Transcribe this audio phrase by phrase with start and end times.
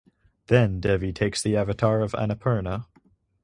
[0.47, 2.87] Then Devi takes the avatar of Annapurna.